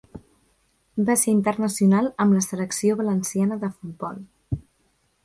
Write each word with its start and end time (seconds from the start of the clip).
Va 1.09 1.15
ser 1.23 1.33
internacional 1.35 2.09
amb 2.25 2.37
la 2.37 2.41
selecció 2.45 2.97
valenciana 3.03 3.59
de 3.65 3.71
futbol. 3.75 4.17